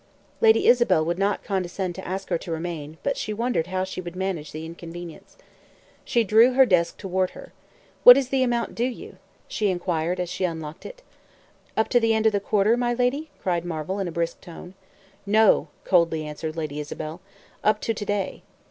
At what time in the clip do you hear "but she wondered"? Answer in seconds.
3.03-3.67